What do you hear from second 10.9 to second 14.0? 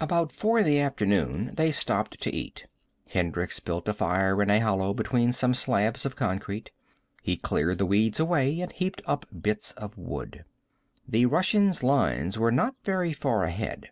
The Russians' lines were not very far ahead.